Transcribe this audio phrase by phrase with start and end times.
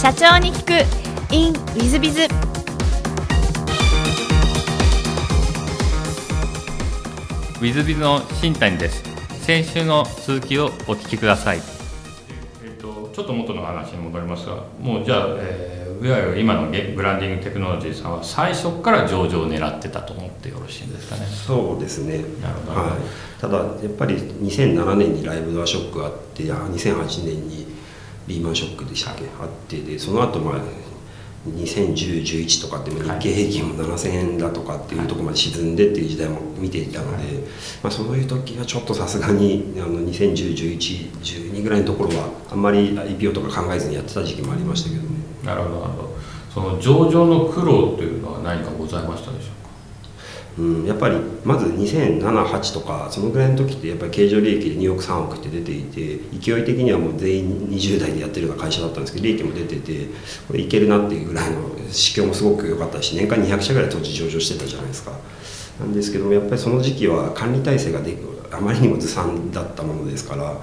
[0.00, 1.34] 社長に聞く。
[1.34, 9.02] In ウィズビズウィズビズの新谷です。
[9.42, 11.60] 先週の続きをお聞きください。
[12.64, 21.26] えっとちょっと元の話に戻りますがもうじゃあ、えー、いわゆる今のブランディングテクノロジーさんは最初から上場を狙ってたと思ってよろしいんですかね。
[21.26, 22.18] そうですね。
[22.40, 27.67] なるほど、はい、ただやっぱり2007年にライブドアショックがあって2008年に
[28.28, 29.24] リーマンショックでしたっけ？
[29.40, 30.60] あってでその後まあ
[31.48, 37.24] 2010、11とかって日経平均も7000円だとかっていうところまで沈んでっていう時代も見ていたので、
[37.82, 45.08] まあ、そういう時はちょっとさすがにあの2010、11、12ぐらいのところはあんまり IPO とか考えずにやってた時期もありましたけどね。
[45.44, 46.18] なるほどなるほど。
[46.52, 49.57] その上場の苦労というのは何かございましたでしょう？
[50.58, 60.06] うん、やっぱりまず2007-8とかそのぐらいの時ってやっぱり経常利益で2億3億って出ていて勢い的にはもう全員20代でやってるような会社だったんですけど利益も出てて
[60.48, 65.12] これいけるなっていうぐらいの市況もすごく良かったし年間200社ぐらい当時上場してたじゃないですか。
[65.78, 68.16] なんですけどもやっぱりその時期は管理体制がで
[68.52, 70.60] あまりにもずさんだったものですからこ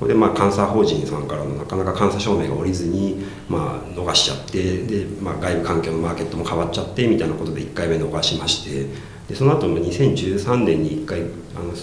[0.00, 8.86] こでまあ監査法人さんからのなかなか監査証明が下りずにまあ逃しちゃってで、まあ、外部環境のマーケットも変わっちゃってみたいなことで1回目逃しまして
[9.28, 11.20] でその後も2013年に1回
[11.54, 11.74] あの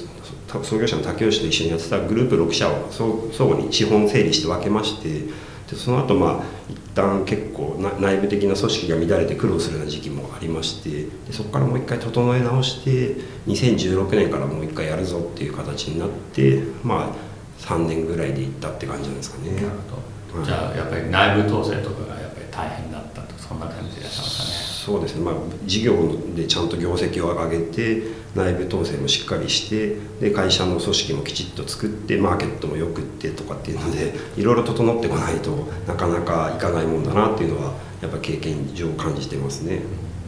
[0.63, 5.23] 創業者の竹吉と一緒にやってたグループ6社を相互に資本整理して分けまして
[5.69, 13.15] でその後まあ一旦結構内部的な組織が乱れて苦労するような時期もありましてでそこからもう一回整え直して
[13.47, 17.25] 2016年からもう一回やるぞっていう形になってまあ
[17.63, 19.51] 3年ぐらいでいったって感じなんですかね。
[19.55, 24.75] なるほどじゃあやっぱり内部統制とかがやっぱり大変だったとそんな感じでしゃいますかね。
[24.85, 25.35] そうですね、まあ、
[25.65, 25.95] 事業
[26.35, 28.03] でちゃんと業績を上げて
[28.35, 35.51] 内部統制もしっかりしてで会社の組織もきちっと作ってマーケットもよくってとかっていうのでいろいろ整ってこないと
[35.87, 39.81] なかなかいかないもんだなっていうのはやっぱ経験上感じてますね。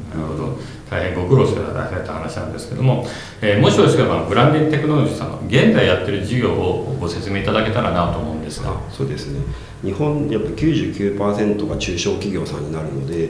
[0.09, 0.57] なるほど
[0.89, 3.05] 大変ご苦労していただいた話なんですけども、
[3.41, 9.41] えー、もしよろしければブランディングテクノロジーさんの現在やってる事業をご説明いただけたらなと思うんですがそうですね。
[9.83, 13.29] 日本やっぱ99%が中小企業さんになるので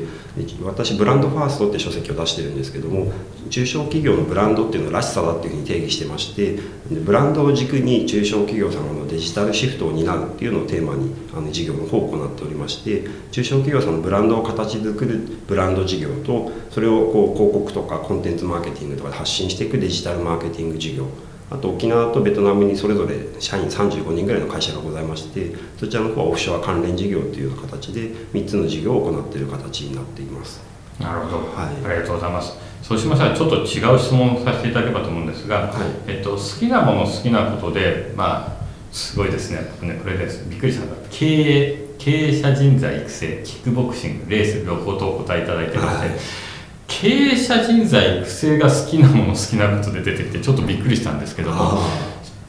[0.64, 3.12] 私ブランドファーストって書籍を出してるんですけども
[3.50, 21.08] 中小企業のブランドっていうのはらしさだっていうふうに定義してましてブランドを軸に中小企業さんのデジタルシフトを担うっていうのをテーマにあの事業の方を行っておりまして中小企業さんのブランドを形作るブランド事業とそれをこう広告とかコンテンツマーケティングとかで発信していくデジタルマーケティング事業
[21.50, 30.62] あと沖縄とベトナムにそれぞれ社員35人ぐらいの会社がございましてそちらの方はオフショア関連事業という形で3つの事業を行っている形になっています。
[31.00, 32.58] なるほど、はい、ありがとうございます。
[32.82, 35.72] そうしましたらちょっと違う質問をさせていただければと思うんですが、はい、
[36.08, 39.62] えっと、好きなもの好きなことでまあすごいですね。
[39.82, 40.46] ねこれです。
[40.50, 46.47] びっくりしたのが経営経営者人材育成キックボクシングレース両方とお答えいただいてまして、はい
[46.88, 51.80] 経営者人材育成が好きなもの好きなことで出てきてちょっとびっくりしたんですけども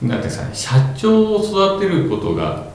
[0.03, 2.69] なんていうか社長を育てることが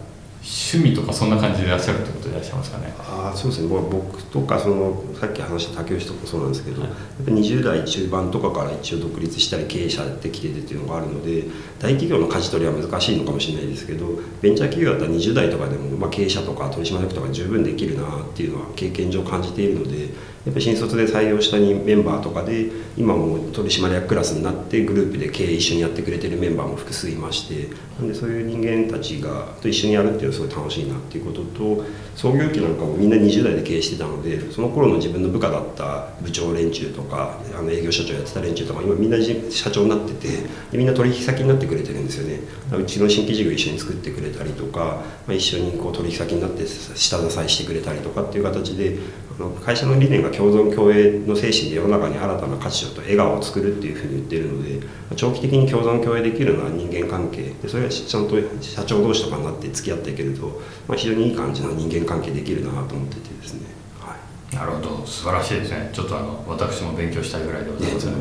[0.44, 2.94] 趣味とかそんな感じでいらっしゃるってことでいらっしゃいますかね。
[3.00, 3.70] あそうですね。
[3.70, 11.44] 僕とかそのさっき話した竹内とかそうなんですけど、はい、やっぱ20代中盤とかから一応独立したり経営者できててっていうのがあるので
[11.80, 20.10] 大企業の舵取りは難しいのかもしれないですけどベンチャー企業だったら20代とかでも、まあ、経営者とか取締役とか十分できるなっていうのは経験上感じているので
[20.46, 39.18] やっぱ新卒で採用したメンバーとかで今も取締役クラスになってグループで経営一緒にやってくれてるメンバーも複数いましてなんでそういう人間たちがと一緒にやるっていうのはすごい楽しいなっていうことと創業期なんかもみんな20代で経営してたのでその頃の自分の部下だった部長連中とかあの営業社長やってた連中とか今みんな
[39.50, 40.28] 社長になってて
[40.74, 42.42] みんな取引先になってくれてるんですよね。
[42.78, 48.98] うちの新規事業一緒に作ってくれたりとか、まあ、一緒にこう取引先になって下支えしてくれたりとかっていう形で
[49.40, 54.86] あの会社の理念が共存共栄の精神で世の中に新たな価値と笑顔を作るっていうふうに言ってるので
[55.16, 63.68] 長期的に共存共栄できるのは人間関係でそれがちゃんと社長同士とかになって付き合っていけると、まあ、非常にいい感じの人間関係できるなと思っててですね、
[64.00, 64.16] は
[64.52, 65.90] い、なるほど素晴らしいですね。
[65.94, 68.14] ちょっとあの私も勉強したいぐらいでございます、ね、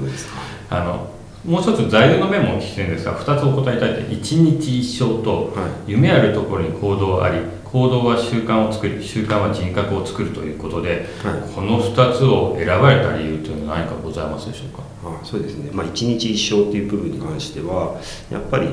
[0.70, 5.53] あのもう一つ材料の面もお聞きしてるんですが2つお答えいただいて一日一生と、
[5.88, 7.41] 夢あるところに行動あり
[7.72, 14.82] 行動は習慣を作り習慣は人格を作るということで、はい、この2つを選ばれた理由というのは何かございますでしょうか？
[15.04, 17.98] あそうですね、まあ、一日一生っていう部分に関しては
[18.30, 18.69] やっぱり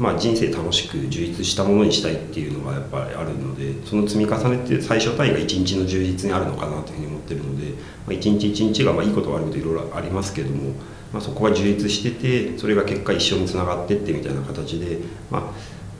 [0.00, 7.74] まあ、人生楽しく充実したものにしたいっていうのがやっぱりあるのでその積み重ねって最小単位が一日の充実にあるのかなというふうに思ってるので、ま
[8.08, 10.72] あ、一日一日がまあいいこと悪いこといろいろありますけども、
[11.12, 15.00] まあ、そこが充実しててそれが結果一生につながってってみたいな形で、
[15.30, 15.42] まあ、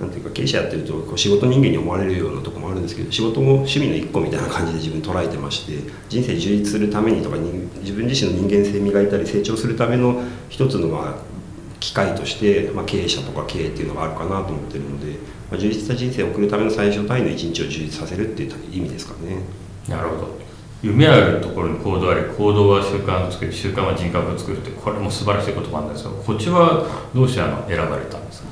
[0.00, 11.30] なんていうか経営者やってるとこう仕事人間に思われるようなとこもあるんですけど仕事も趣味の一個みたいな感じで自分捉えてまして人生充実するためにとかに自分自身の人間性磨いたり成長するための一つのまあ
[11.80, 15.12] 機会として、まあ、経営者とか経営っていうのがあるかなと思ってるので、
[15.50, 19.38] まあ、充実した人生を送るための最小単位の一日を充実させるっていう意味ですかね。
[19.88, 20.38] なるほど。
[20.82, 23.52] 夢あるところに行動あり行動は習慣を作る。
[23.52, 28.49] 習慣は人格を作るってこれも素晴らしい言葉なんですがこっちはどうしてあの選ばれたんですか？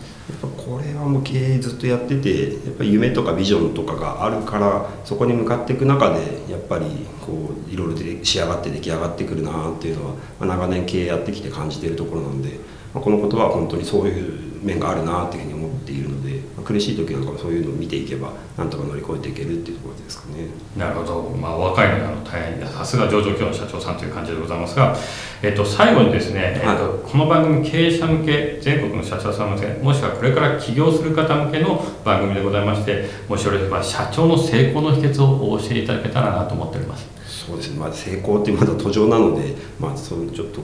[0.69, 6.21] これはもう経営ずっとやっててやっぱり夢とかビジョンとかがあるからそこに向かっていく中で
[6.51, 6.85] やっぱり
[7.25, 12.59] こういろいろ仕上がって出来上がってくるなっていうのは、まあ、長年経営やってきて感じているところなんで、
[12.93, 20.49] まあ、この言葉は本当にそういう面があるなっていうふうに思っているので、苦しい時なんかもそういうのを見ていけばなんとか乗り越えていけるっていうところですかね。
[20.77, 24.95] なるほど、まあ、若いのにあの大変さすが上場企業の社長さんという感じでございますが、
[25.43, 37.09] えっと、最後にですね、えっと、この番組経営者向け全国の社長さん向けもしくはこれから起業する方向けの番組でございましてもしよろしければ社長の成功の秘訣をお教えていただけたらなと思っております。
[37.27, 40.61] そうですね、まあ、成功ってまだ途上なので、まあ、そのちょっと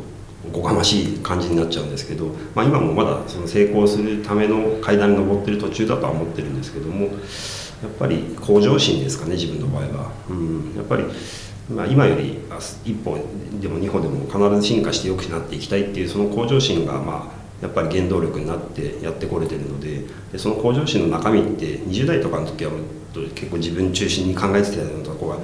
[0.49, 7.11] おこがましい感じになっちゃうんですけど、まあ、今もまだその成功するための階段に登ってる途中だとは思ってるんですけどもや
[7.89, 11.05] っぱり向上心ですかね自分の場合は、うん、やっぱり、
[11.69, 12.39] まあ、今より
[12.85, 13.19] 一歩
[13.61, 22.73] でも二歩でも必ず進化して良くなっていきたいっていうその向上心がまあやっぱり原動力になってやってこれてるのででその向上心の中身って20代とかの時は
[23.35, 25.39] 結構自分中心に考えてたようなとこが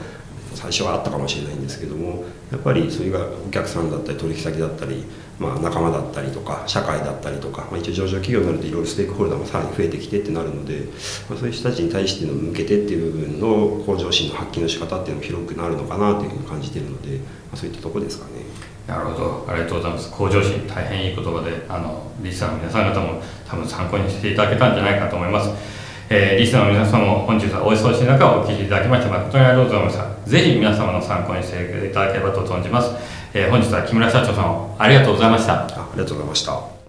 [0.55, 5.05] 最初はあったかもしれないんですけどもやっぱりそれがお客さんだったり取引先だったり、
[5.39, 10.81] まあ、仲間だったりとか社会だったりとか、まあ、一応上場企業になるといろいろステークホルダーもさらに増えてきてってなるので、
[11.29, 17.25] まあ、そういう人たちに対しての向けてっていう部分の向上心の発揮の仕方っていうのも広くなるのかなというふうに感じているので、ま
[17.55, 18.43] あ、そういったとこですかね。
[18.87, 19.47] なるほど。
[19.49, 20.11] ありがとうございます。
[20.11, 25.51] 向上心大変いい言葉であのリスナーの皆さん方も多分参考にしていただけたんじゃないかと思います。
[26.13, 30.10] えー、リスナーの皆さんも本日はお忙しい中お聞きいただきまして誠にありがとうございました。
[30.27, 32.91] ぜひ皆様の参考にしていただければと存じます、
[33.35, 35.65] えー、本日は木村社長さんをありがとうございました。
[35.65, 36.81] ありがとうございました。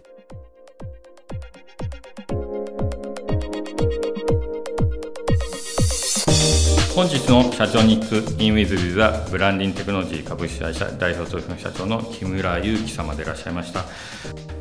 [6.94, 13.86] 本日の社長ニックインウィズ・ビザ・ブランディングテクノロジー株式会社代表取締社長の木村祐樹様でいらっしゃいました、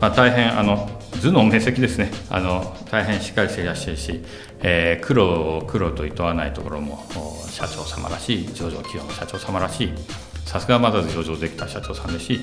[0.01, 0.89] まあ、大変あの
[1.21, 2.11] 頭脳明晰ですね。
[2.31, 4.23] あの大変しっかりしていらっしゃるし
[4.63, 7.05] えー、苦労を苦労と厭わないところも
[7.49, 9.93] 社長様らしい上場企業の社長様らしい
[10.45, 12.41] さすがまだ上場できた社長さんですし、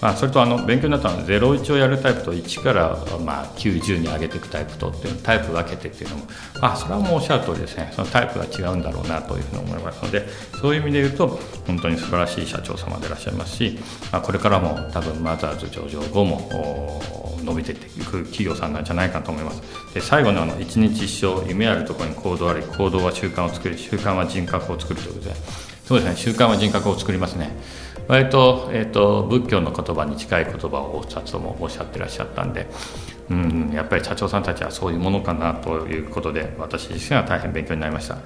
[0.00, 6.24] まあ、それとあの勉強になったのは01をやるタイプと1からまあ90に上げていくタイプとっていうタイプ分けてっていうのも
[6.62, 7.90] あそれはもうおっしゃる通りですね。
[7.94, 10.26] そのタイプが違うんだろうなというふうに思いますので
[10.60, 13.78] そういう意味で言うと本当に素晴らしい社長様でいらっしゃいますし、
[14.10, 17.02] まあ、これからも多分マザーズ上場後も
[17.44, 19.62] 伸びていく企業さんなんじゃないかと思います。
[19.92, 25.34] で最後のあの一日一生夢あるところに行動あり行動は習慣を作り習慣は人格を作るということで。
[25.90, 26.16] そうですね。
[26.16, 27.50] 習慣は人格を作りますね。
[28.10, 32.68] 割と,、えーと、仏教の言葉に近い言葉をお二つともおっしゃってらっしゃったんで
[33.30, 38.18] うん、やっぱり社長さんたちはそういうものかなということで私自身は大変勉強になりました、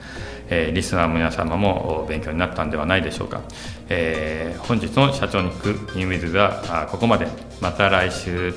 [0.49, 3.43] えー、リスナーの皆様も勉強になったんではないでしょうか、
[3.91, 7.29] えー、本日の社長に行くインウィズがここまで。
[7.61, 8.55] また来週。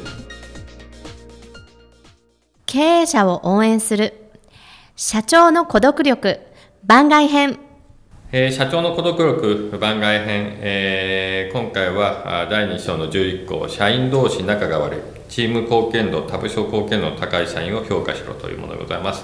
[2.66, 4.14] 経営者を応援する。
[4.96, 6.40] 社長の孤独力。
[6.84, 7.67] 番外編。
[8.30, 19.24] えー、社長の孤独力番外編、えー、今回は第2章の11項社員同士仲が悪いチーム貢献度他部署貢献度の高い社員を評価しろというものでございます。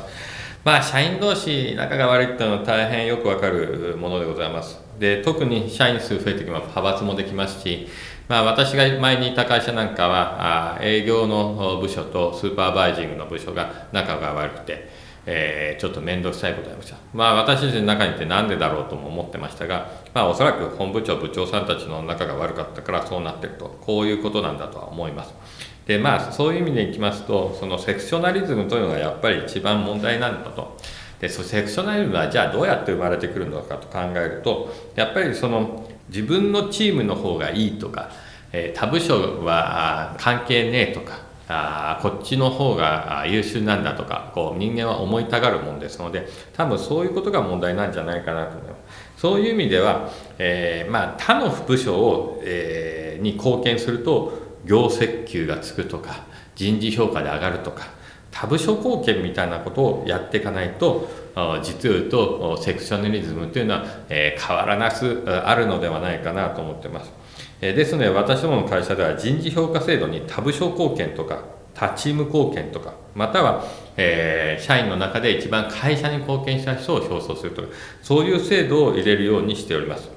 [0.64, 4.80] まあ社員同士仲が悪いっていうのは大変よくわかるものでございます。
[5.00, 6.70] で特に社員数増えてきます。
[6.70, 7.90] 派閥もできますし
[8.30, 14.90] まあ、私が前にいた会社なんかは営業の部署とスーパーバイジングの部署が仲が悪くて、
[15.26, 16.98] えー、ちょっと面倒くさいことやりました。
[17.14, 25.34] まあ私自身の中にいて何でだろうとも思ってましたが、まあおそらく本部長、部長さんたちの仲が悪かったからそうなってると、こういうことなんだとは思います。
[25.86, 30.78] でまあそういう意味でいきますと、そのセクショナリズムというのがやっぱり一番問題なんだと。
[31.20, 38.12] でそセクショナリズムはじゃあどうやって生まれてくるのかと考えると、やっぱりその自分のチームの方がいいとか、
[38.52, 57.88] え、他部署は関係ねえとかあこっちの方が優秀なんだとかこう人間は思いたがるもんですので多分そういうことが問題なんじゃないかなと思いますそういう意味では、えー、まあ、他の部署を、えー、に貢献すると業績給がつくとか人事評価で上がるとか
[58.32, 61.08] 他部署貢献みたいなことをやっていかないと
[61.62, 67.23] 実を言うとセクショナリズムというのは、えー、変わらなすあるのではないかなと思ってます。
[67.72, 71.44] ですので私どもの会社では人事評価制度に他部署貢献とか
[71.74, 73.64] 他チーム貢献とかまたは、
[73.96, 77.70] えー、社員の中で一番会社に貢献した人を表彰するという
[78.02, 80.10] そういう制度を入れるようにしております。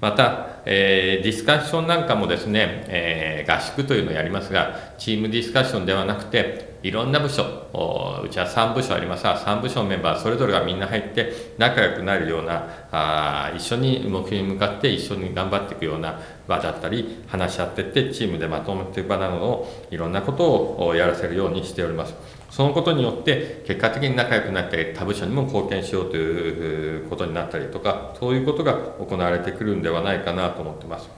[0.00, 9.24] また、えー、ディスカッションなんかもですね、えー、合宿というのをやりますがチームディスカッションではなくていろんな部署うちは3部署あります。
[9.24, 22.14] が3部署のメンバーそれぞれがみんな入って仲良くなるようなあ一緒に目標に向かって一緒に頑張っていくような場だったり話し合っていってチームでまとめていく場などをいろんなことをやらせるようにしております。
[22.50, 31.08] そのことによって結果的に仲良くなったり他部署にも貢献しようということになったりとかそういうことが行われてくるんではないかなと思ってます。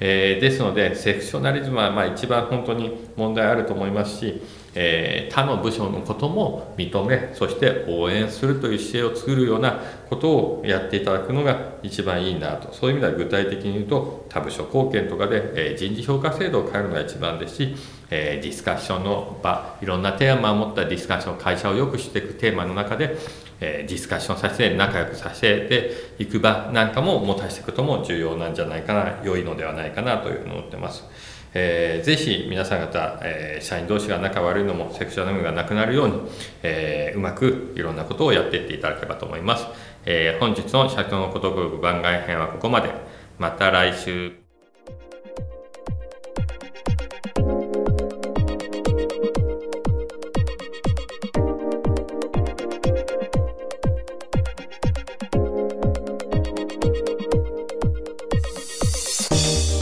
[0.00, 4.42] えー、ですのでセクショナリズムはまあ一番本当に問題あると思いますし
[4.74, 17.74] えー、他の部署のことも認めそして応援するという姿勢を作るようなことをやっていただくのが一番いいなとそういう意味では具体的に言うと他部署貢献とかで、えー、人事評価制度を変えるのが一番ですし、
[18.10, 23.16] えー、ディスカッションの場いろんなテーマを持ったディスカッション会社を良くしていくテーマの中で、
[23.60, 31.04] えディスカッションさせて仲良くさせていく場なんかも持たせていくことも重要なんじゃないかな良いのではないかなというふうに思ってます。
[31.54, 36.14] えー、ぜひ皆さん方、えー、社員同士が仲悪いのもセクシュアルムがなくなるように、
[36.62, 39.66] えー、うまくいろんなことをやっていっていただければと思います、
[40.06, 42.90] えー、本日の社長のこと番外編はここまで。
[43.38, 44.41] また来週。